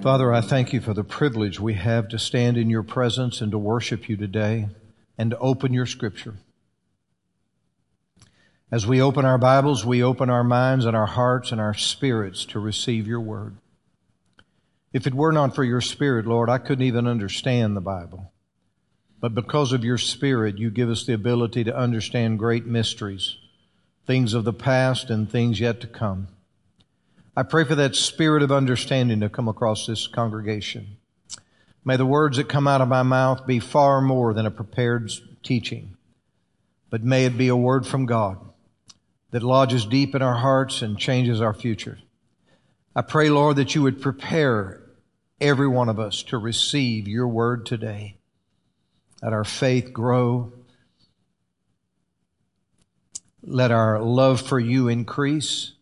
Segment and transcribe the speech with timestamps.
[0.00, 3.50] Father, I thank you for the privilege we have to stand in your presence and
[3.50, 4.68] to worship you today
[5.18, 6.36] and to open your scripture.
[8.70, 12.44] As we open our Bibles, we open our minds and our hearts and our spirits
[12.46, 13.56] to receive your word.
[14.92, 18.32] If it were not for your spirit, Lord, I couldn't even understand the Bible.
[19.20, 23.36] But because of your spirit, you give us the ability to understand great mysteries,
[24.06, 26.28] things of the past and things yet to come.
[27.38, 30.96] I pray for that spirit of understanding to come across this congregation.
[31.84, 35.12] May the words that come out of my mouth be far more than a prepared
[35.44, 35.96] teaching,
[36.90, 38.40] but may it be a word from God
[39.30, 42.00] that lodges deep in our hearts and changes our future.
[42.96, 44.82] I pray, Lord, that you would prepare
[45.40, 48.16] every one of us to receive your word today.
[49.22, 50.54] Let our faith grow.
[53.44, 55.74] Let our love for you increase.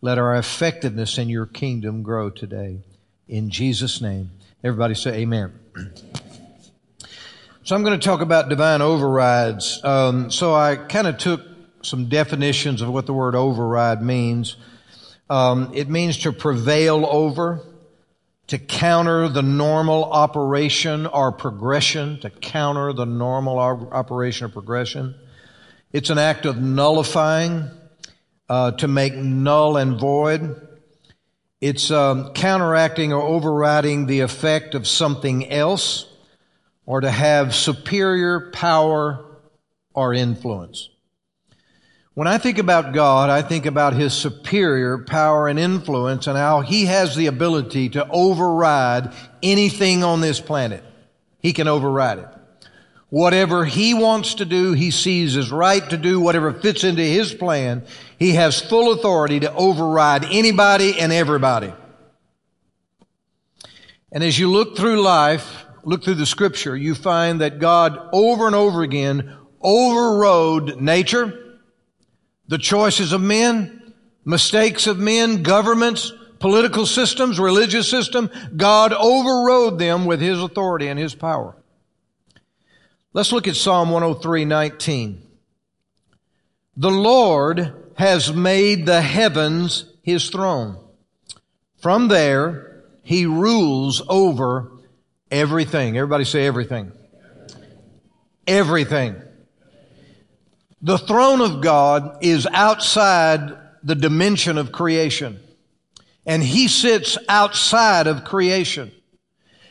[0.00, 2.82] Let our effectiveness in your kingdom grow today.
[3.26, 4.30] In Jesus' name.
[4.62, 5.52] Everybody say amen.
[7.64, 9.80] So I'm going to talk about divine overrides.
[9.84, 11.42] Um, so I kind of took
[11.82, 14.56] some definitions of what the word override means.
[15.28, 17.60] Um, it means to prevail over,
[18.46, 25.14] to counter the normal operation or progression, to counter the normal operation or progression.
[25.92, 27.68] It's an act of nullifying,
[28.48, 30.68] uh, to make null and void.
[31.60, 36.06] It's um, counteracting or overriding the effect of something else
[36.86, 39.24] or to have superior power
[39.92, 40.88] or influence.
[42.14, 46.62] When I think about God, I think about His superior power and influence and how
[46.62, 50.82] He has the ability to override anything on this planet.
[51.40, 52.37] He can override it.
[53.10, 57.32] Whatever he wants to do, he sees as right to do, whatever fits into his
[57.32, 57.86] plan,
[58.18, 61.72] he has full authority to override anybody and everybody.
[64.12, 68.46] And as you look through life, look through the scripture, you find that God over
[68.46, 71.58] and over again overrode nature,
[72.46, 73.92] the choices of men,
[74.24, 78.30] mistakes of men, governments, political systems, religious system.
[78.56, 81.57] God overrode them with his authority and his power.
[83.14, 85.22] Let's look at Psalm 103, 19.
[86.76, 90.78] The Lord has made the heavens his throne.
[91.78, 94.72] From there, he rules over
[95.30, 95.96] everything.
[95.96, 96.92] Everybody say everything.
[98.46, 99.16] Everything.
[100.82, 105.40] The throne of God is outside the dimension of creation.
[106.26, 108.92] And he sits outside of creation.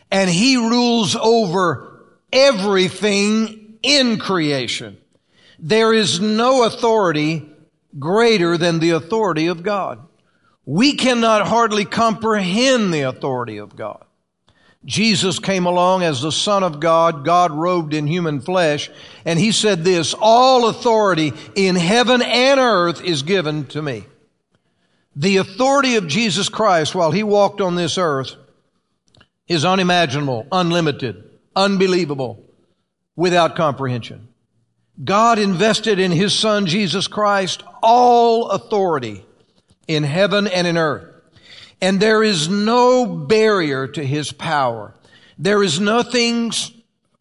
[0.10, 1.97] And he rules over
[2.32, 4.98] everything in creation.
[5.60, 7.50] There is no authority
[7.98, 10.00] greater than the authority of God.
[10.66, 14.04] We cannot hardly comprehend the authority of God.
[14.86, 18.90] Jesus came along as the Son of God, God robed in human flesh,
[19.26, 24.06] and He said this, all authority in heaven and earth is given to me.
[25.16, 28.36] The authority of Jesus Christ while He walked on this earth
[29.48, 31.27] is unimaginable, unlimited
[31.58, 32.46] unbelievable,
[33.16, 34.30] without comprehension.
[35.04, 39.26] God invested in His Son, Jesus Christ, all authority
[39.88, 41.14] in heaven and in earth.
[41.82, 44.96] And there is no barrier to His power.
[45.38, 46.52] There is nothing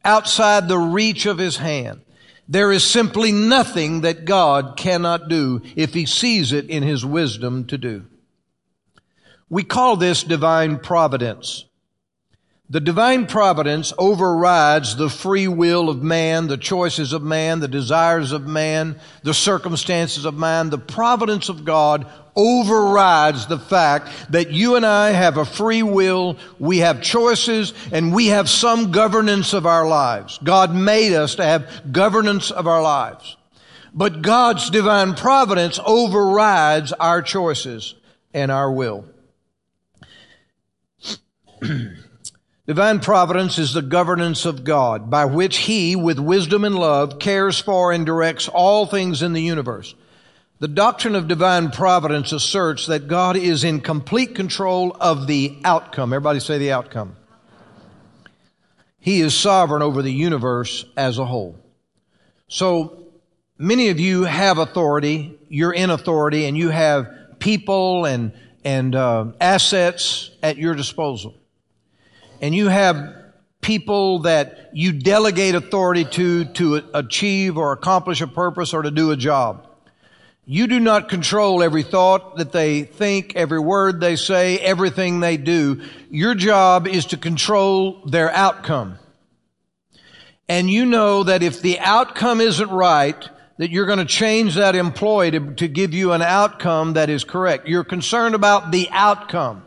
[0.04, 2.00] outside the reach of His hand.
[2.48, 7.66] There is simply nothing that God cannot do if He sees it in His wisdom
[7.66, 8.06] to do.
[9.50, 11.65] We call this divine providence.
[12.68, 18.32] The divine providence overrides the free will of man, the choices of man, the desires
[18.32, 20.70] of man, the circumstances of man.
[20.70, 26.38] The providence of God overrides the fact that you and I have a free will,
[26.58, 30.38] we have choices, and we have some governance of our lives.
[30.42, 33.36] God made us to have governance of our lives.
[33.94, 37.94] But God's divine providence overrides our choices
[38.34, 39.04] and our will.
[42.66, 47.60] Divine providence is the governance of God by which He, with wisdom and love, cares
[47.60, 49.94] for and directs all things in the universe.
[50.58, 56.12] The doctrine of divine providence asserts that God is in complete control of the outcome.
[56.12, 57.14] Everybody say the outcome.
[58.98, 61.56] He is sovereign over the universe as a whole.
[62.48, 63.06] So
[63.58, 68.32] many of you have authority, you're in authority, and you have people and,
[68.64, 71.36] and uh, assets at your disposal
[72.40, 73.14] and you have
[73.60, 79.10] people that you delegate authority to to achieve or accomplish a purpose or to do
[79.10, 79.66] a job.
[80.48, 85.36] You do not control every thought that they think, every word they say, everything they
[85.36, 85.82] do.
[86.08, 88.98] Your job is to control their outcome.
[90.48, 93.28] And you know that if the outcome isn't right,
[93.58, 97.24] that you're going to change that employee to, to give you an outcome that is
[97.24, 97.66] correct.
[97.66, 99.64] You're concerned about the outcome.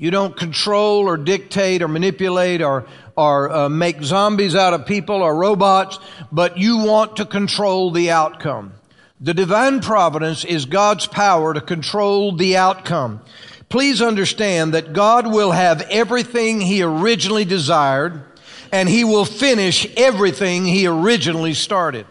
[0.00, 2.86] You don't control or dictate or manipulate or,
[3.16, 5.98] or uh, make zombies out of people or robots,
[6.30, 8.74] but you want to control the outcome.
[9.20, 13.22] The divine providence is God's power to control the outcome.
[13.68, 18.22] Please understand that God will have everything He originally desired
[18.70, 22.06] and He will finish everything He originally started.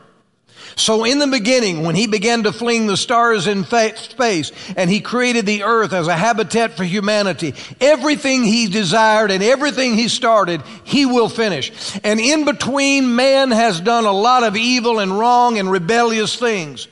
[0.77, 5.01] So in the beginning, when he began to fling the stars in space and he
[5.01, 10.61] created the earth as a habitat for humanity, everything he desired and everything he started,
[10.83, 11.71] he will finish.
[12.03, 16.87] And in between, man has done a lot of evil and wrong and rebellious things.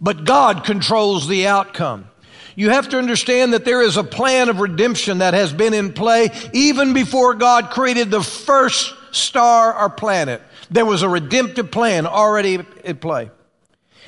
[0.00, 2.10] But God controls the outcome.
[2.56, 5.92] You have to understand that there is a plan of redemption that has been in
[5.92, 10.42] play even before God created the first star or planet.
[10.70, 13.30] There was a redemptive plan already at play.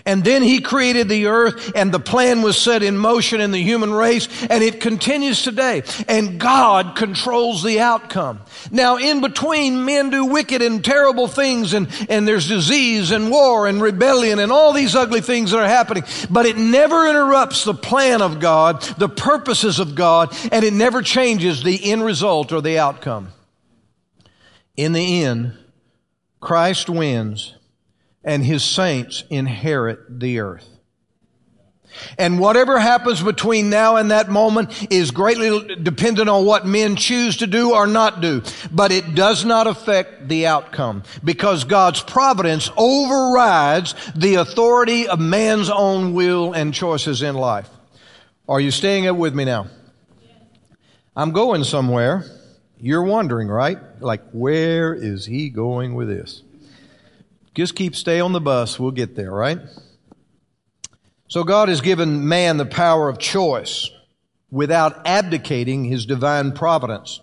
[0.07, 3.63] And then he created the earth and the plan was set in motion in the
[3.63, 5.83] human race and it continues today.
[6.09, 8.41] And God controls the outcome.
[8.71, 13.67] Now in between, men do wicked and terrible things and, and there's disease and war
[13.67, 16.05] and rebellion and all these ugly things that are happening.
[16.31, 21.03] But it never interrupts the plan of God, the purposes of God, and it never
[21.03, 23.33] changes the end result or the outcome.
[24.77, 25.59] In the end,
[26.41, 27.55] Christ wins
[28.25, 30.67] and his saints inherit the earth.
[32.19, 37.39] And whatever happens between now and that moment is greatly dependent on what men choose
[37.39, 38.43] to do or not do.
[38.71, 45.69] But it does not affect the outcome because God's providence overrides the authority of man's
[45.69, 47.69] own will and choices in life.
[48.49, 49.67] Are you staying up with me now?
[51.17, 52.25] I'm going somewhere.
[52.81, 53.79] You're wondering, right?
[54.01, 56.43] Like, where is he going with this?
[57.55, 58.79] Just keep stay on the bus.
[58.79, 59.59] We'll get there, right?
[61.29, 63.91] So God has given man the power of choice
[64.51, 67.21] without abdicating his divine providence.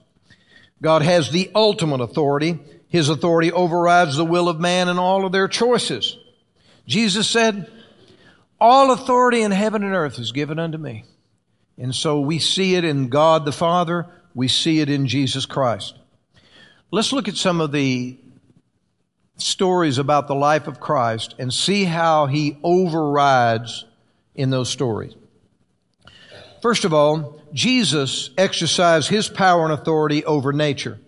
[0.82, 2.60] God has the ultimate authority.
[2.88, 6.18] His authority overrides the will of man and all of their choices.
[6.86, 7.70] Jesus said,
[8.62, 11.04] all authority in heaven and earth is given unto me.
[11.78, 14.08] And so we see it in God the Father.
[14.38, 15.98] We see it in Jesus Christ.
[16.92, 18.20] Let's look at some of the
[19.38, 23.86] stories about the life of Christ and see how he overrides
[24.36, 25.16] in those stories.
[26.62, 31.00] First of all, Jesus exercised his power and authority over nature.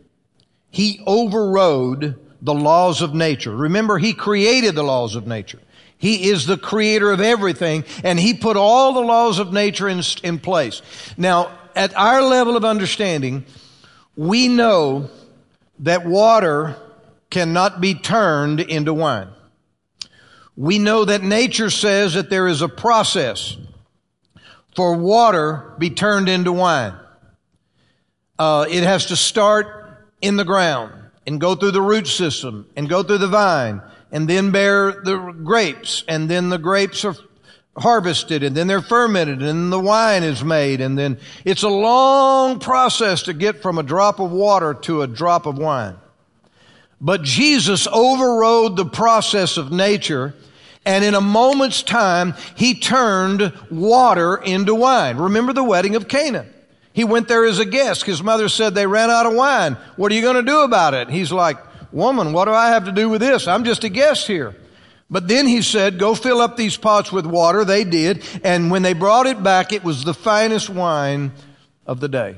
[0.71, 3.55] He overrode the laws of nature.
[3.55, 5.59] Remember, he created the laws of nature.
[5.99, 10.01] He is the creator of everything, and he put all the laws of nature in,
[10.23, 10.81] in place.
[11.15, 13.45] Now, at our level of understanding,
[14.15, 15.09] we know
[15.79, 16.75] that water
[17.29, 19.29] cannot be turned into wine.
[20.55, 23.55] We know that nature says that there is a process
[24.75, 26.93] for water be turned into wine.
[28.37, 30.93] Uh, it has to start in the ground
[31.25, 33.81] and go through the root system and go through the vine
[34.11, 37.15] and then bear the grapes and then the grapes are
[37.79, 42.59] harvested and then they're fermented and the wine is made and then it's a long
[42.59, 45.95] process to get from a drop of water to a drop of wine.
[47.01, 50.35] But Jesus overrode the process of nature
[50.85, 55.17] and in a moment's time, he turned water into wine.
[55.17, 56.45] Remember the wedding of Cana.
[56.93, 58.05] He went there as a guest.
[58.05, 59.77] His mother said they ran out of wine.
[59.95, 61.09] What are you going to do about it?
[61.09, 61.57] He's like,
[61.93, 63.47] woman, what do I have to do with this?
[63.47, 64.55] I'm just a guest here.
[65.09, 67.65] But then he said, go fill up these pots with water.
[67.65, 68.23] They did.
[68.43, 71.31] And when they brought it back, it was the finest wine
[71.85, 72.37] of the day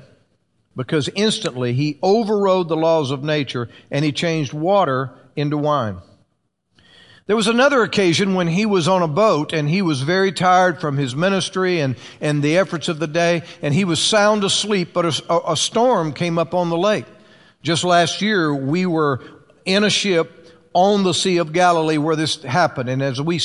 [0.75, 5.97] because instantly he overrode the laws of nature and he changed water into wine.
[7.27, 10.81] There was another occasion when he was on a boat and he was very tired
[10.81, 14.89] from his ministry and, and the efforts of the day and he was sound asleep,
[14.93, 17.05] but a, a storm came up on the lake.
[17.61, 19.21] Just last year, we were
[19.65, 20.40] in a ship
[20.73, 22.89] on the Sea of Galilee where this happened.
[22.89, 23.39] And as we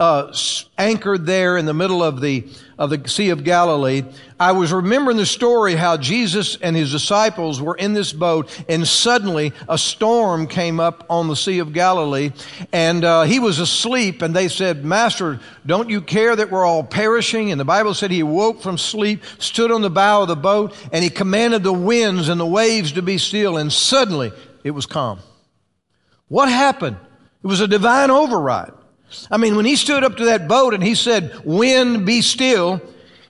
[0.00, 0.32] uh,
[0.76, 2.48] anchored there in the middle of the
[2.78, 4.04] of the Sea of Galilee,
[4.38, 8.86] I was remembering the story how Jesus and his disciples were in this boat, and
[8.86, 12.30] suddenly a storm came up on the Sea of Galilee,
[12.72, 14.22] and uh, he was asleep.
[14.22, 18.12] And they said, "Master, don't you care that we're all perishing?" And the Bible said
[18.12, 21.72] he woke from sleep, stood on the bow of the boat, and he commanded the
[21.72, 24.30] winds and the waves to be still, and suddenly
[24.62, 25.18] it was calm.
[26.28, 26.96] What happened?
[27.42, 28.72] It was a divine override.
[29.30, 32.80] I mean, when he stood up to that boat and he said, wind, be still,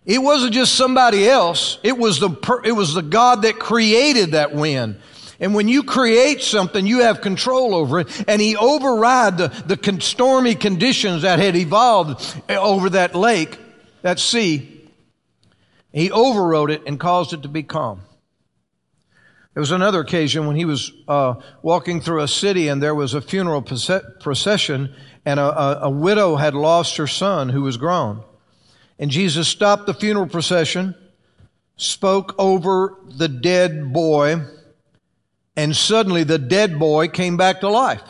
[0.05, 1.79] it wasn't just somebody else.
[1.83, 2.31] It was the,
[2.65, 5.01] it was the God that created that wind.
[5.41, 8.25] And when you create something, you have control over it.
[8.27, 13.59] And he override the, the stormy conditions that had evolved eh, over that lake,
[14.03, 14.91] that sea.
[15.93, 18.01] He overrode it and caused it to be calm.
[19.59, 23.15] There was another occasion when he was uh, walking through a city and there was
[23.15, 28.23] a funeral procession and a, a, a widow had lost her son who was grown.
[29.01, 30.95] And Jesus stopped the funeral procession,
[31.75, 34.45] spoke over the dead boy,
[35.57, 38.05] and suddenly the dead boy came back to life.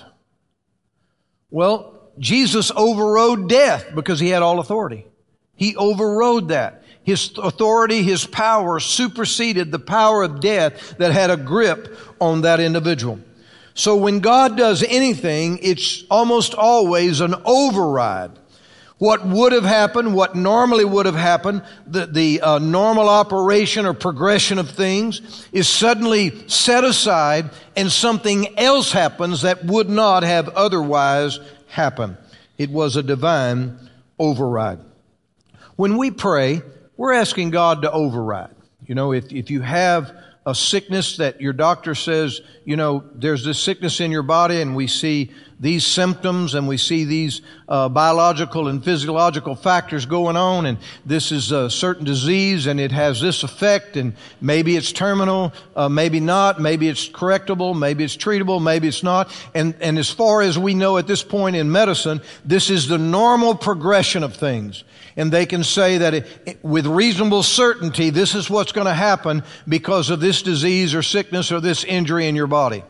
[1.51, 5.07] Well, Jesus overrode death because he had all authority.
[5.55, 6.83] He overrode that.
[7.09, 12.61] His authority, his power superseded the power of death that had a grip on that
[12.61, 13.19] individual.
[13.73, 18.33] So when God does anything, it's almost always an override.
[18.99, 23.95] What would have happened, what normally would have happened, the, the uh, normal operation or
[23.95, 30.51] progression of things is suddenly set aside and something else happens that would not have
[30.51, 32.19] otherwise happened.
[32.59, 33.79] It was a divine
[34.19, 34.81] override.
[35.77, 36.61] When we pray,
[36.99, 38.55] we're asking God to override.
[38.87, 40.15] You know, if, if you have
[40.45, 44.75] a sickness that your doctor says, you know, there's this sickness in your body and
[44.75, 50.67] we see these symptoms and we see these uh, biological and physiological factors going on
[50.67, 55.53] and this is a certain disease and it has this effect and maybe it's terminal
[55.75, 60.11] uh, maybe not maybe it's correctable maybe it's treatable maybe it's not and and as
[60.11, 64.37] far as we know at this point in medicine this is the normal progression of
[64.37, 64.85] things
[65.17, 69.43] and they can say that it, with reasonable certainty this is what's going to happen
[69.67, 72.85] because of this disease or sickness or this injury in your body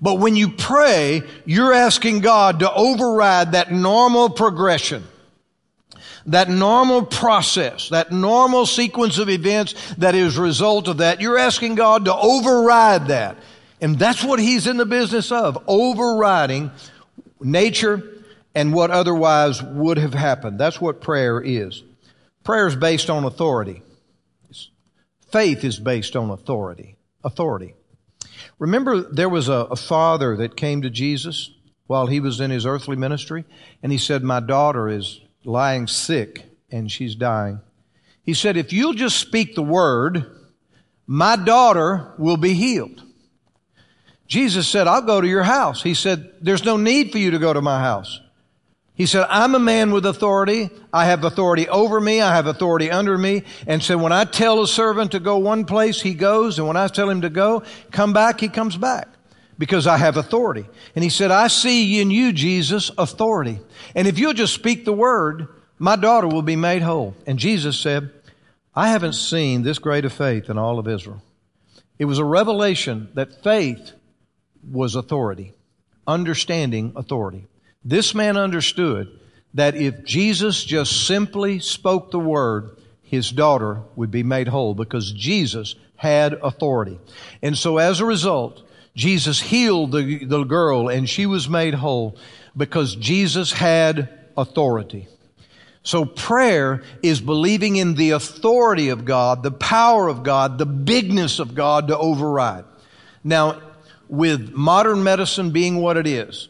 [0.00, 5.04] but when you pray, you're asking God to override that normal progression,
[6.26, 11.20] that normal process, that normal sequence of events that is a result of that.
[11.20, 13.36] You're asking God to override that.
[13.82, 16.70] And that's what He's in the business of, overriding
[17.40, 18.22] nature
[18.54, 20.58] and what otherwise would have happened.
[20.58, 21.82] That's what prayer is.
[22.42, 23.82] Prayer is based on authority.
[25.30, 26.96] Faith is based on authority.
[27.22, 27.74] Authority.
[28.58, 31.50] Remember, there was a, a, father that came to Jesus
[31.86, 33.44] while he was in his earthly ministry,
[33.82, 37.60] and he said, My daughter is lying sick and she's dying.
[38.22, 40.24] He said, If you'll just speak the word,
[41.06, 43.02] my daughter will be healed.
[44.26, 45.82] Jesus said, I'll go to your house.
[45.82, 48.20] He said, There's no need for you to go to my house.
[49.00, 50.68] He said, I'm a man with authority.
[50.92, 52.20] I have authority over me.
[52.20, 53.44] I have authority under me.
[53.66, 56.58] And so when I tell a servant to go one place, he goes.
[56.58, 59.08] And when I tell him to go, come back, he comes back
[59.56, 60.66] because I have authority.
[60.94, 63.60] And he said, I see in you, Jesus, authority.
[63.94, 67.14] And if you'll just speak the word, my daughter will be made whole.
[67.26, 68.10] And Jesus said,
[68.74, 71.22] I haven't seen this great of faith in all of Israel.
[71.98, 73.92] It was a revelation that faith
[74.62, 75.54] was authority,
[76.06, 77.46] understanding authority.
[77.84, 79.18] This man understood
[79.54, 85.12] that if Jesus just simply spoke the word, his daughter would be made whole because
[85.12, 86.98] Jesus had authority.
[87.42, 88.62] And so as a result,
[88.94, 92.16] Jesus healed the, the girl and she was made whole
[92.56, 95.08] because Jesus had authority.
[95.82, 101.38] So prayer is believing in the authority of God, the power of God, the bigness
[101.38, 102.64] of God to override.
[103.24, 103.60] Now,
[104.08, 106.48] with modern medicine being what it is,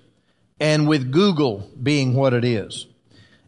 [0.61, 2.87] and with Google being what it is,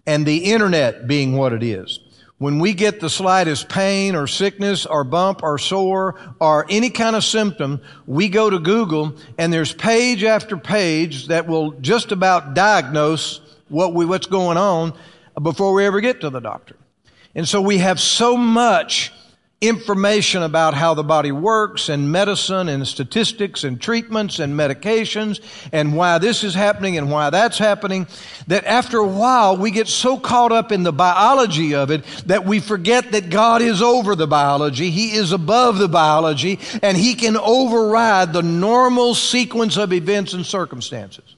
[0.07, 2.01] and the internet being what it is.
[2.39, 7.15] When we get the slightest pain or sickness or bump or sore or any kind
[7.15, 12.55] of symptom, we go to Google and there's page after page that will just about
[12.55, 14.93] diagnose what we, what's going on
[15.41, 16.75] before we ever get to the doctor.
[17.37, 19.13] And so we have so much
[19.63, 25.41] information about how the body works and medicine and statistics and treatments and medications
[25.71, 28.07] and why this is happening and why that's happening
[28.49, 32.45] that after a while we get so caught up in the biology of it that
[32.45, 34.91] we forget that God is over the biology.
[34.91, 40.45] He is above the biology and He can override the normal sequence of events and
[40.45, 41.37] circumstances.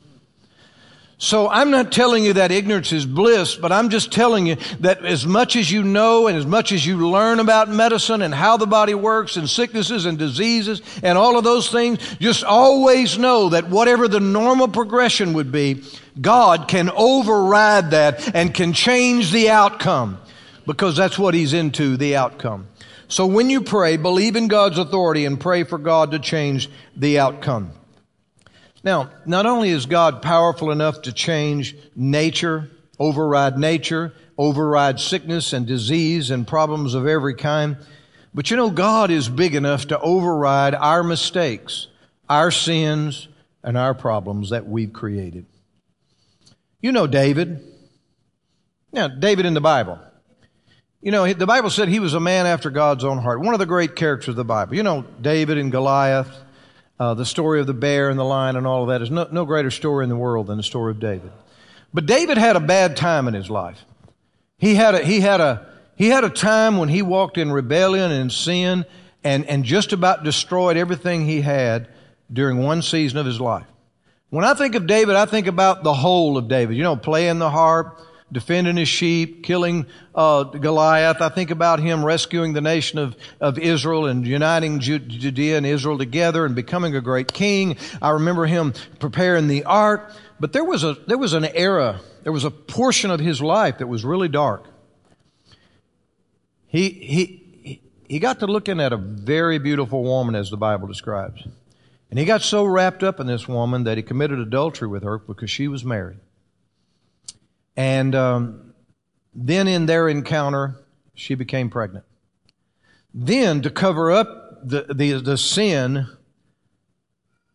[1.17, 5.05] So I'm not telling you that ignorance is bliss, but I'm just telling you that
[5.05, 8.57] as much as you know and as much as you learn about medicine and how
[8.57, 13.51] the body works and sicknesses and diseases and all of those things, just always know
[13.51, 15.85] that whatever the normal progression would be,
[16.21, 20.19] God can override that and can change the outcome
[20.67, 22.67] because that's what He's into, the outcome.
[23.07, 27.21] So when you pray, believe in God's authority and pray for God to change the
[27.21, 27.71] outcome.
[28.85, 35.67] Now, not only is God powerful enough to change nature, override nature, override sickness and
[35.67, 37.79] disease and problems of every kind,
[38.35, 41.87] but you know, God is big enough to override our mistakes,
[42.29, 43.29] our sins,
[43.63, 45.47] and our problems that we've created.
[46.83, 47.65] You know David.
[48.93, 49.99] Now, David in the Bible.
[51.01, 53.41] You know, the Bible said he was a man after God's own heart.
[53.41, 54.75] One of the great characters of the Bible.
[54.75, 56.29] You know, David and Goliath,
[56.99, 59.27] uh, the story of the bear and the lion and all of that is no,
[59.31, 61.33] no greater story in the world than the story of David.
[61.93, 63.85] But David had a bad time in his life.
[64.59, 68.11] He had a, he had a, he had a time when he walked in rebellion
[68.11, 68.85] and sin
[69.23, 71.89] and, and just about destroyed everything he had
[72.33, 73.67] during one season of his life.
[74.31, 76.77] When I think of David, I think about the whole of David.
[76.77, 78.01] You know, playing the harp,
[78.35, 81.23] defending his sheep, killing uh, Goliath.
[81.23, 85.97] I think about him rescuing the nation of, of Israel and uniting Judea and Israel
[85.97, 87.79] together and becoming a great king.
[88.03, 90.13] I remember him preparing the ark.
[90.39, 93.79] But there was a there was an era, there was a portion of his life
[93.79, 94.67] that was really dark.
[96.67, 101.47] He he he got to looking at a very beautiful woman, as the Bible describes.
[102.11, 105.19] And he got so wrapped up in this woman that he committed adultery with her
[105.19, 106.19] because she was married.
[107.77, 108.75] And um,
[109.35, 110.77] then in their encounter,
[111.15, 112.05] she became pregnant.
[113.13, 116.09] Then, to cover up the, the, the sin,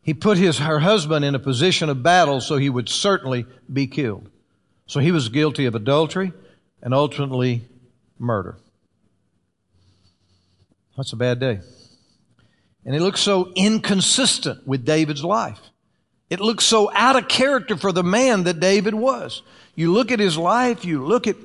[0.02, 3.88] he put his, her husband in a position of battle so he would certainly be
[3.88, 4.30] killed.
[4.86, 6.34] So he was guilty of adultery
[6.82, 7.68] and ultimately
[8.18, 8.58] murder.
[10.98, 11.60] That's a bad day.
[12.86, 15.60] And it looks so inconsistent with David's life.
[16.30, 19.42] It looks so out of character for the man that David was.
[19.80, 21.38] You look at his life, you look at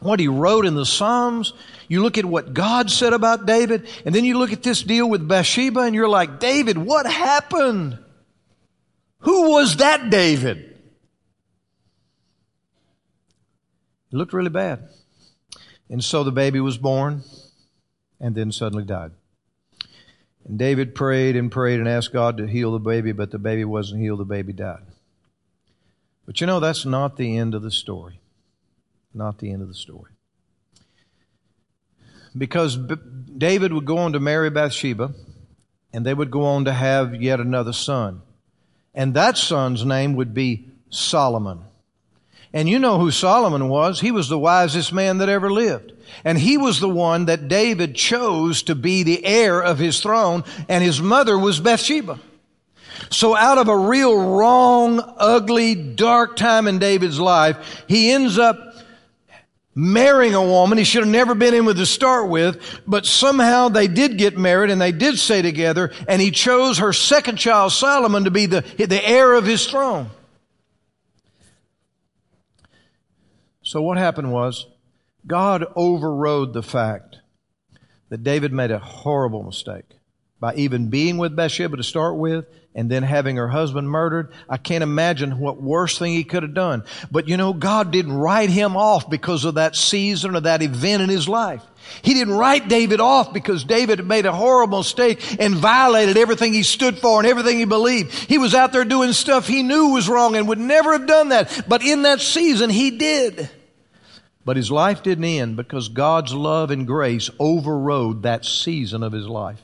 [0.00, 1.52] what he wrote in the Psalms,
[1.86, 5.08] you look at what God said about David, and then you look at this deal
[5.08, 7.96] with Bathsheba and you're like, David, what happened?
[9.20, 10.58] Who was that David?
[14.10, 14.88] It looked really bad.
[15.88, 17.22] And so the baby was born
[18.18, 19.12] and then suddenly died.
[20.44, 23.64] And David prayed and prayed and asked God to heal the baby, but the baby
[23.64, 24.18] wasn't healed.
[24.18, 24.87] The baby died.
[26.28, 28.20] But you know, that's not the end of the story.
[29.14, 30.12] Not the end of the story.
[32.36, 32.96] Because B-
[33.38, 35.14] David would go on to marry Bathsheba,
[35.90, 38.20] and they would go on to have yet another son.
[38.92, 41.60] And that son's name would be Solomon.
[42.52, 44.00] And you know who Solomon was.
[44.00, 45.94] He was the wisest man that ever lived.
[46.26, 50.44] And he was the one that David chose to be the heir of his throne,
[50.68, 52.20] and his mother was Bathsheba.
[53.10, 58.58] So out of a real wrong, ugly, dark time in David's life, he ends up
[59.74, 63.68] marrying a woman he should have never been in with to start with, but somehow
[63.68, 67.70] they did get married and they did stay together, and he chose her second child,
[67.70, 70.10] Solomon, to be the, the heir of his throne.
[73.62, 74.66] So what happened was,
[75.26, 77.18] God overrode the fact
[78.08, 79.84] that David made a horrible mistake
[80.40, 82.46] by even being with Bathsheba to start with
[82.78, 84.30] and then having her husband murdered.
[84.48, 86.84] I can't imagine what worse thing he could have done.
[87.10, 91.02] But you know, God didn't write him off because of that season or that event
[91.02, 91.60] in his life.
[92.02, 96.62] He didn't write David off because David made a horrible mistake and violated everything he
[96.62, 98.12] stood for and everything he believed.
[98.12, 101.30] He was out there doing stuff he knew was wrong and would never have done
[101.30, 101.64] that.
[101.66, 103.50] But in that season, he did.
[104.44, 109.26] But his life didn't end because God's love and grace overrode that season of his
[109.26, 109.60] life.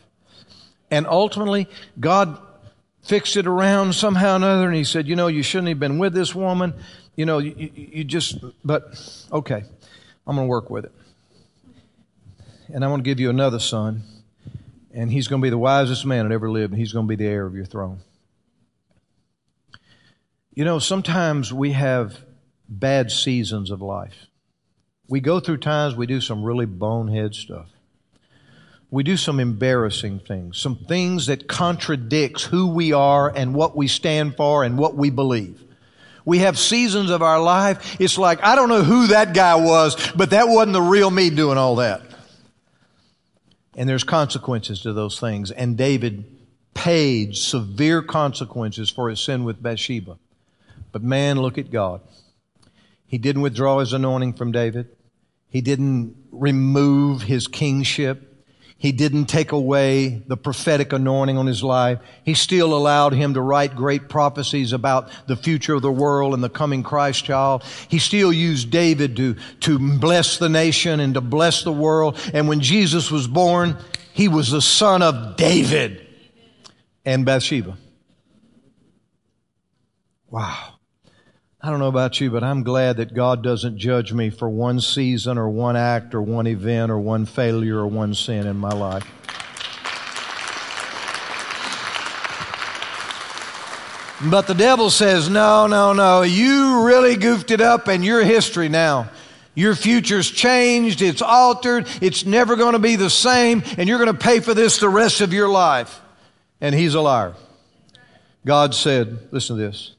[0.90, 1.68] And ultimately,
[2.00, 2.40] God
[3.04, 5.98] fixed it around somehow or another, and he said, You know, you shouldn't have been
[5.98, 6.74] with this woman.
[7.16, 8.98] You know, you, you just, but
[9.30, 9.64] okay,
[10.26, 10.92] I'm going to work with it.
[12.68, 14.02] And I'm going to give you another son,
[14.92, 17.08] and he's going to be the wisest man that ever lived, and he's going to
[17.08, 18.00] be the heir of your throne.
[20.54, 22.18] You know, sometimes we have
[22.68, 24.26] bad seasons of life.
[25.08, 27.68] We go through times we do some really bonehead stuff.
[28.94, 33.88] We do some embarrassing things, some things that contradicts who we are and what we
[33.88, 35.60] stand for and what we believe.
[36.24, 37.96] We have seasons of our life.
[38.00, 41.30] It's like, I don't know who that guy was, but that wasn't the real me
[41.30, 42.02] doing all that.
[43.76, 45.50] And there's consequences to those things.
[45.50, 46.24] And David
[46.72, 50.18] paid severe consequences for his sin with Bathsheba.
[50.92, 52.00] But man, look at God.
[53.08, 54.86] He didn't withdraw his anointing from David.
[55.48, 58.30] He didn't remove his kingship.
[58.84, 62.00] He didn't take away the prophetic anointing on his life.
[62.22, 66.44] He still allowed him to write great prophecies about the future of the world and
[66.44, 67.64] the coming Christ child.
[67.88, 72.20] He still used David to, to bless the nation and to bless the world.
[72.34, 73.78] And when Jesus was born,
[74.12, 76.06] he was the son of David
[77.06, 77.78] and Bathsheba.
[80.28, 80.73] Wow.
[81.64, 84.80] I don't know about you, but I'm glad that God doesn't judge me for one
[84.80, 88.68] season or one act or one event or one failure or one sin in my
[88.68, 89.02] life.
[94.30, 98.68] But the devil says, no, no, no, you really goofed it up and your history
[98.68, 99.08] now.
[99.54, 104.14] Your future's changed, it's altered, it's never going to be the same, and you're going
[104.14, 105.98] to pay for this the rest of your life.
[106.60, 107.32] And he's a liar.
[108.44, 109.94] God said, listen to this,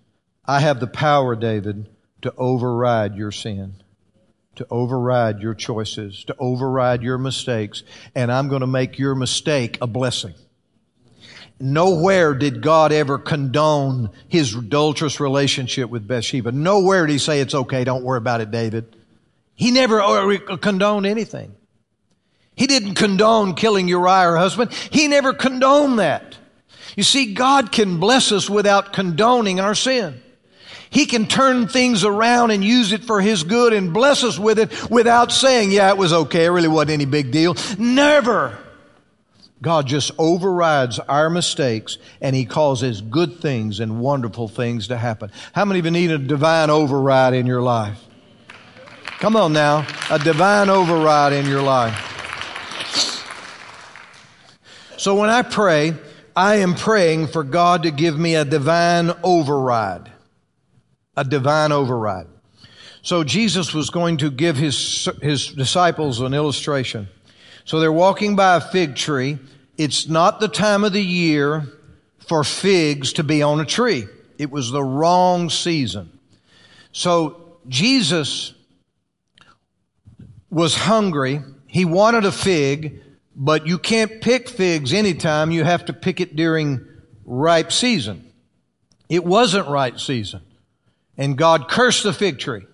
[0.47, 1.88] I have the power, David,
[2.21, 3.81] to override your sin,
[4.55, 9.77] to override your choices, to override your mistakes, and I'm going to make your mistake
[9.81, 10.34] a blessing.
[11.60, 16.51] Nowhere did God ever condone his adulterous relationship with Bathsheba.
[16.51, 18.95] Nowhere did he say, it's okay, don't worry about it, David.
[19.55, 21.55] He never condoned anything.
[22.55, 24.73] He didn't condone killing Uriah, her husband.
[24.73, 26.38] He never condoned that.
[26.97, 30.21] You see, God can bless us without condoning our sin.
[30.95, 34.58] He can turn things around and use it for His good and bless us with
[34.58, 36.45] it without saying, yeah, it was okay.
[36.45, 37.58] It really wasn't any big deal.
[37.77, 38.58] Never.
[39.62, 45.34] God just overrides our mistakes and He causes good things and wonderful things to happen.
[45.51, 48.01] How many of you need a divine override in your life?
[49.19, 52.13] Come on now, a divine override in your life.
[54.95, 55.93] So when I pray,
[56.38, 60.13] I am praying for God to give me a divine override.
[61.17, 62.28] A divine override.
[63.01, 67.08] So Jesus was going to give his, his disciples an illustration.
[67.63, 69.39] So they're walking by a fig tree
[69.78, 71.67] it's not the time of the year
[72.19, 74.08] for figs to be on a tree.
[74.38, 76.17] It was the wrong season.
[76.91, 78.54] So Jesus
[80.49, 81.41] was hungry.
[81.67, 83.01] He wanted a fig,
[83.36, 85.51] but you can't pick figs anytime.
[85.51, 86.86] You have to pick it during
[87.25, 88.32] ripe season.
[89.10, 90.41] It wasn't ripe season.
[91.17, 92.65] And God cursed the fig tree.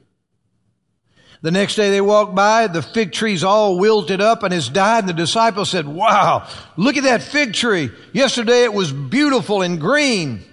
[1.41, 4.99] The next day they walked by, the fig tree's all wilted up and has died.
[5.03, 7.89] And the disciples said, Wow, look at that fig tree.
[8.13, 10.43] Yesterday it was beautiful and green,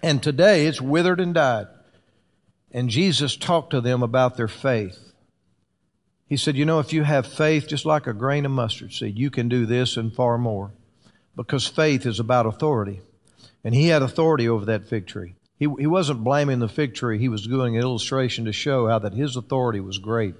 [0.00, 1.66] and today it's withered and died.
[2.70, 4.98] And Jesus talked to them about their faith.
[6.26, 9.18] He said, You know, if you have faith just like a grain of mustard seed,
[9.18, 10.72] you can do this and far more.
[11.34, 13.00] Because faith is about authority.
[13.64, 15.34] And he had authority over that fig tree.
[15.62, 17.20] He, he wasn't blaming the fig tree.
[17.20, 20.34] He was doing an illustration to show how that his authority was great.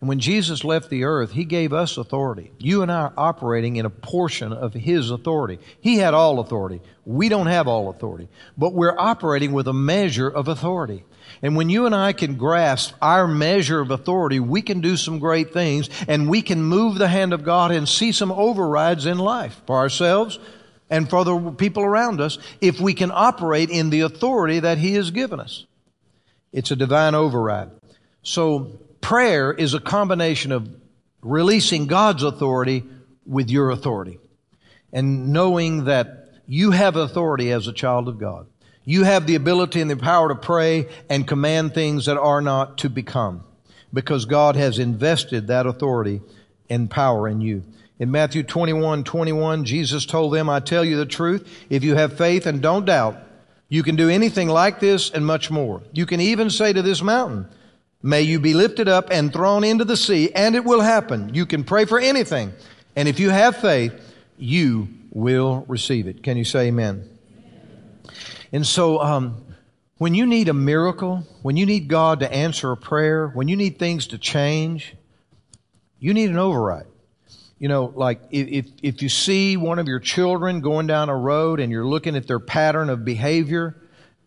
[0.00, 2.52] And when Jesus left the earth, he gave us authority.
[2.56, 5.58] You and I are operating in a portion of his authority.
[5.80, 6.80] He had all authority.
[7.04, 11.02] We don't have all authority, but we're operating with a measure of authority.
[11.42, 15.18] And when you and I can grasp our measure of authority, we can do some
[15.18, 19.18] great things and we can move the hand of God and see some overrides in
[19.18, 20.38] life for ourselves,
[20.90, 24.94] and for the people around us if we can operate in the authority that He
[24.94, 25.66] has given us.
[26.52, 27.70] It's a divine override.
[28.22, 30.68] So prayer is a combination of
[31.22, 32.84] releasing God's authority
[33.26, 34.18] with your authority
[34.92, 38.46] and knowing that you have authority as a child of God.
[38.84, 42.78] You have the ability and the power to pray and command things that are not
[42.78, 43.44] to become
[43.92, 46.22] because God has invested that authority
[46.70, 47.64] and power in you.
[47.98, 52.16] In Matthew 21, 21, Jesus told them, I tell you the truth, if you have
[52.16, 53.16] faith and don't doubt,
[53.68, 55.82] you can do anything like this and much more.
[55.92, 57.48] You can even say to this mountain,
[58.00, 61.34] May you be lifted up and thrown into the sea, and it will happen.
[61.34, 62.52] You can pray for anything.
[62.94, 63.92] And if you have faith,
[64.38, 66.22] you will receive it.
[66.22, 67.08] Can you say amen?
[68.52, 69.44] And so, um,
[69.96, 73.56] when you need a miracle, when you need God to answer a prayer, when you
[73.56, 74.94] need things to change,
[75.98, 76.86] you need an override
[77.58, 81.58] you know, like if, if you see one of your children going down a road
[81.58, 83.74] and you're looking at their pattern of behavior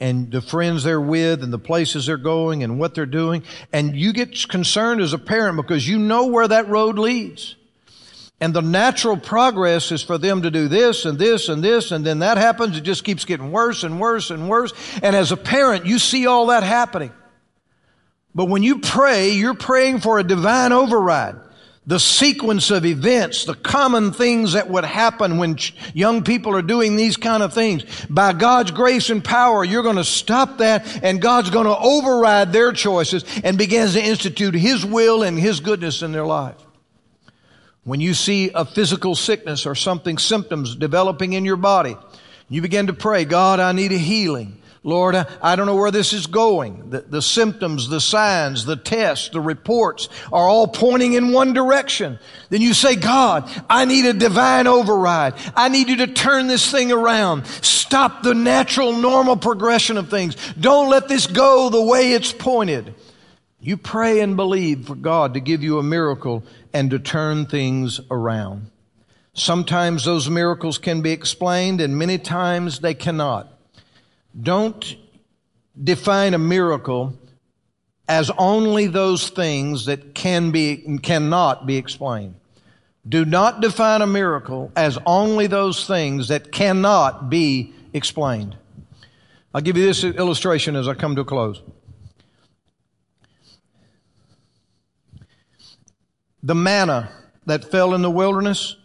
[0.02, 3.96] and the friends they're with and the places they're going and what they're doing, and
[3.96, 7.56] you get concerned as a parent because you know where that road leads.
[8.42, 12.04] And the natural progress is for them to do this and this and this, and
[12.04, 12.76] then that happens.
[12.76, 14.74] It just keeps getting worse and worse and worse.
[15.04, 17.12] And as a parent, you see all that happening.
[18.34, 21.36] But when you pray, you're praying for a divine override
[21.92, 25.58] the sequence of events, the common things that would happen when
[25.94, 27.84] young people are doing these kind of things.
[28.10, 32.54] By God's grace and power, you're going to stop that and God's going to override
[32.54, 36.56] their choices and begins to institute His will and His goodness in their life.
[37.84, 41.98] When you see a physical sickness or something, symptoms developing in your body,
[42.48, 44.61] you begin to pray, God, I need a healing.
[44.84, 46.90] Lord, I don't know where this is going.
[46.90, 52.18] The, the, symptoms, the signs, the tests, the reports are all pointing in one direction.
[52.50, 55.36] Then you say, God, I need a divine override.
[55.56, 57.46] I need you to turn this thing around.
[57.46, 60.36] Stop the natural, normal progression of things.
[60.60, 62.96] Don't let this go the way it's pointed.
[63.60, 68.02] You pray and believe for God to give you a miracle and to turn things
[68.10, 68.72] around.
[69.36, 73.48] Sometimes those miracles can be explained and many times they cannot.
[74.40, 74.96] Don't
[75.82, 77.18] define a miracle
[78.08, 82.36] as only those things that can be cannot be explained.
[83.08, 88.56] Do not define a miracle as only those things that cannot be explained.
[89.54, 91.62] I'll give you this illustration as I come to a close.
[96.44, 97.12] The manna
[97.46, 98.76] that fell in the wilderness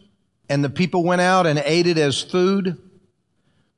[0.48, 2.78] and the people went out and ate it as food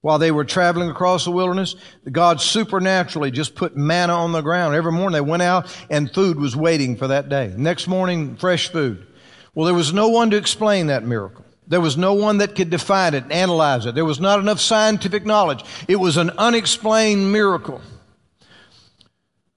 [0.08, 1.76] while they were traveling across the wilderness,
[2.10, 4.74] God supernaturally just put manna on the ground.
[4.74, 7.52] Every morning they went out and food was waiting for that day.
[7.54, 9.06] Next morning, fresh food.
[9.54, 11.44] Well, there was no one to explain that miracle.
[11.66, 13.94] There was no one that could define it, analyze it.
[13.94, 15.62] There was not enough scientific knowledge.
[15.88, 17.82] It was an unexplained miracle.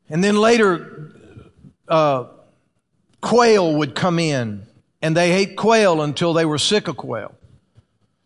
[0.10, 1.14] And then later,
[1.88, 2.26] uh,
[3.22, 4.64] quail would come in,
[5.02, 7.34] and they ate quail until they were sick of quail.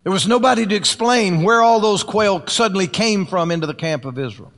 [0.06, 4.06] There was nobody to explain where all those quail suddenly came from into the camp
[4.06, 4.54] of Israel.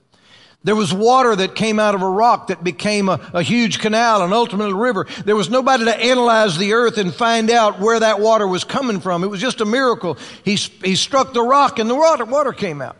[0.66, 4.24] There was water that came out of a rock that became a, a, huge canal
[4.24, 5.08] and ultimately a river.
[5.24, 9.00] There was nobody to analyze the earth and find out where that water was coming
[9.00, 9.24] from.
[9.24, 10.18] It was just a miracle.
[10.44, 12.98] He, he struck the rock and the water, water came out.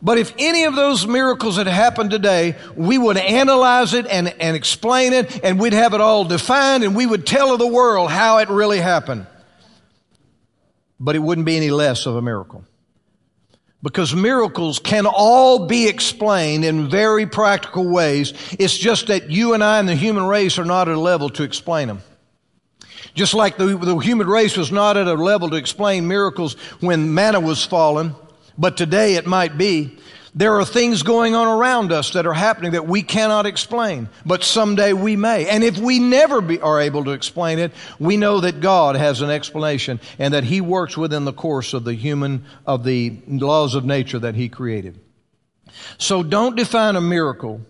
[0.00, 4.56] But if any of those miracles had happened today, we would analyze it and, and
[4.56, 8.38] explain it and we'd have it all defined and we would tell the world how
[8.38, 9.26] it really happened
[10.98, 12.64] but it wouldn't be any less of a miracle.
[13.82, 18.32] Because miracles can all be explained in very practical ways.
[18.58, 21.28] It's just that you and I and the human race are not at a level
[21.30, 22.02] to explain them.
[23.14, 27.14] Just like the, the human race was not at a level to explain miracles when
[27.14, 28.16] manna was fallen,
[28.56, 29.98] but today it might be.
[30.36, 34.42] There are things going on around us that are happening that we cannot explain, but
[34.42, 35.48] someday we may.
[35.48, 37.70] And if we never be, are able to explain it,
[38.00, 41.84] we know that God has an explanation and that He works within the course of
[41.84, 44.98] the human, of the laws of nature that He created.
[45.98, 47.60] So don't define a miracle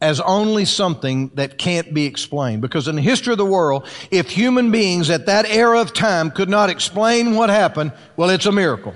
[0.00, 2.60] as only something that can't be explained.
[2.60, 6.30] Because in the history of the world, if human beings at that era of time
[6.30, 8.94] could not explain what happened, well, it's a miracle.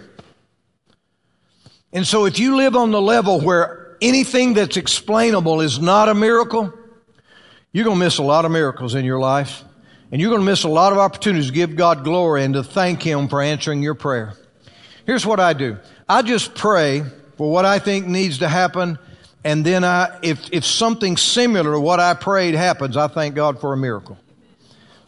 [1.92, 6.14] And so if you live on the level where anything that's explainable is not a
[6.14, 6.72] miracle,
[7.72, 9.64] you're going to miss a lot of miracles in your life.
[10.12, 12.64] And you're going to miss a lot of opportunities to give God glory and to
[12.64, 14.34] thank Him for answering your prayer.
[15.06, 15.78] Here's what I do.
[16.08, 17.04] I just pray
[17.36, 18.98] for what I think needs to happen.
[19.44, 23.60] And then I, if, if something similar to what I prayed happens, I thank God
[23.60, 24.18] for a miracle.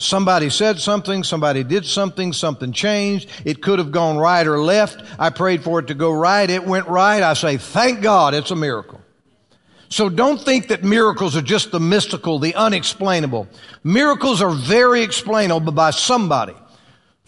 [0.02, 3.30] Somebody said something, somebody did something, something changed.
[3.44, 5.00] It could have gone right or left.
[5.16, 6.50] I prayed for it to go right.
[6.50, 7.22] It went right.
[7.22, 9.00] I say, thank God it's a miracle.
[9.90, 13.46] So don't think that miracles are just the mystical, the unexplainable.
[13.84, 16.54] Miracles are very explainable by somebody.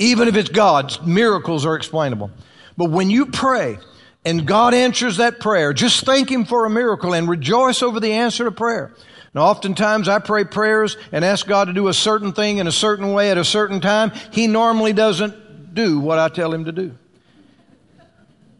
[0.00, 2.32] Even if it's God, miracles are explainable.
[2.76, 3.78] But when you pray
[4.24, 8.14] and God answers that prayer, just thank Him for a miracle and rejoice over the
[8.14, 8.92] answer to prayer.
[9.34, 12.72] Now, oftentimes I pray prayers and ask God to do a certain thing in a
[12.72, 14.12] certain way at a certain time.
[14.30, 16.96] He normally doesn't do what I tell him to do.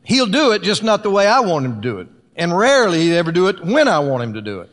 [0.03, 2.09] He'll do it just not the way I want him to do it.
[2.37, 4.71] And rarely he'd ever do it when I want him to do it.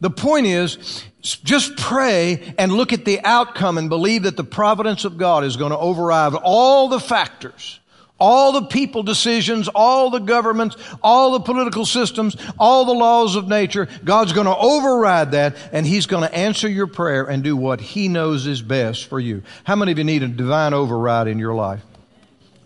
[0.00, 5.04] The point is, just pray and look at the outcome and believe that the providence
[5.04, 7.79] of God is going to override all the factors
[8.20, 13.48] all the people decisions, all the governments, all the political systems, all the laws of
[13.48, 13.88] nature.
[14.04, 17.80] God's going to override that and He's going to answer your prayer and do what
[17.80, 19.42] He knows is best for you.
[19.64, 21.82] How many of you need a divine override in your life?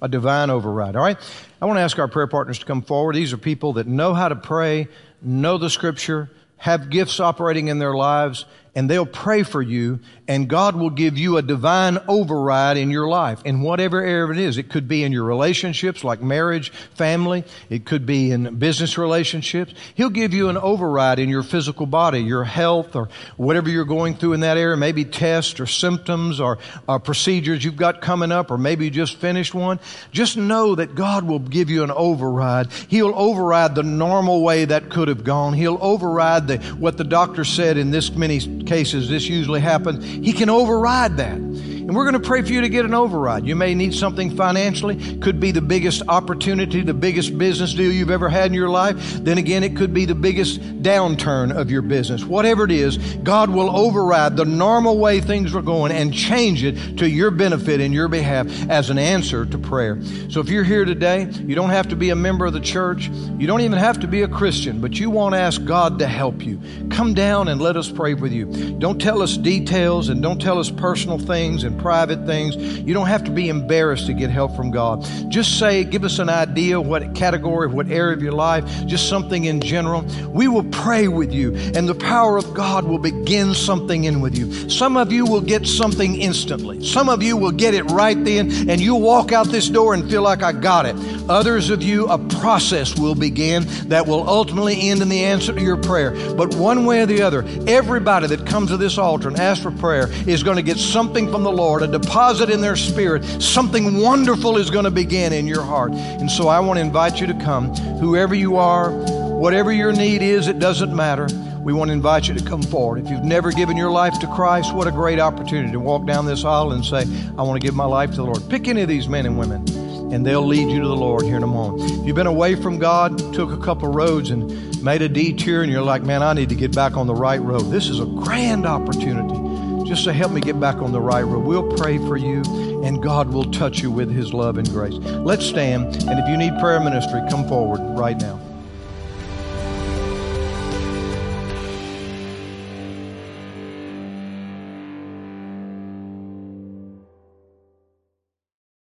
[0.03, 0.97] A divine override.
[0.97, 1.17] All right.
[1.63, 3.15] I want to ask our prayer partners to come forward.
[3.15, 4.89] These are people that know how to pray,
[5.23, 10.49] know the scripture, have gifts operating in their lives, and they'll pray for you and
[10.49, 14.57] God will give you a divine override in your life in whatever area it is.
[14.57, 17.45] It could be in your relationships like marriage, family.
[17.69, 19.75] It could be in business relationships.
[19.95, 24.17] He'll give you an override in your physical body, your health or whatever you're going
[24.17, 26.59] through in that area, maybe tests or symptoms or,
[26.89, 29.79] or procedures you've got coming up or maybe you just finished one.
[30.11, 32.73] Just know that God will give you an override.
[32.89, 35.53] He'll override the normal way that could have gone.
[35.53, 39.11] He'll override the, what the doctor said in this many cases.
[39.11, 41.39] This usually happens he can override that.
[41.87, 43.47] And we're going to pray for you to get an override.
[43.47, 45.19] You may need something financially.
[45.19, 48.97] Could be the biggest opportunity, the biggest business deal you've ever had in your life.
[49.23, 52.25] Then again, it could be the biggest downturn of your business.
[52.25, 56.97] Whatever it is, God will override the normal way things were going and change it
[56.99, 60.01] to your benefit in your behalf as an answer to prayer.
[60.31, 63.09] So if you're here today, you don't have to be a member of the church.
[63.39, 66.07] You don't even have to be a Christian, but you want to ask God to
[66.07, 66.61] help you.
[66.91, 68.47] Come down and let us pray with you.
[68.79, 72.57] Don't tell us details and don't tell us personal things and private things.
[72.57, 75.07] You don't have to be embarrassed to get help from God.
[75.29, 79.45] Just say, give us an idea what category, what area of your life, just something
[79.45, 80.03] in general.
[80.29, 84.37] We will pray with you and the power of God will begin something in with
[84.37, 84.69] you.
[84.69, 86.85] Some of you will get something instantly.
[86.85, 90.09] Some of you will get it right then and you'll walk out this door and
[90.11, 90.97] feel like I got it.
[91.29, 95.61] Others of you, a process will begin that will ultimately end in the answer to
[95.61, 96.13] your prayer.
[96.35, 99.71] But one way or the other, everybody that comes to this altar and asks for
[99.71, 103.25] prayer is going to get something from the Lord, a deposit in their spirit.
[103.43, 105.93] Something wonderful is going to begin in your heart.
[105.93, 110.23] And so I want to invite you to come, whoever you are, whatever your need
[110.23, 111.27] is, it doesn't matter.
[111.61, 113.05] We want to invite you to come forward.
[113.05, 116.27] If you've never given your life to Christ, what a great opportunity to walk down
[116.27, 117.05] this aisle and say,
[117.39, 118.43] I want to give my life to the Lord.
[118.51, 119.67] Pick any of these men and women
[120.13, 121.91] and they'll lead you to the Lord here in a moment.
[121.91, 125.73] If you've been away from God, took a couple roads and made a detour, and
[125.73, 127.63] you're like, man, I need to get back on the right road.
[127.63, 129.44] This is a grand opportunity
[129.85, 131.45] just to help me get back on the right road.
[131.45, 132.43] We'll pray for you,
[132.83, 134.95] and God will touch you with His love and grace.
[134.95, 138.41] Let's stand, and if you need prayer ministry, come forward right now.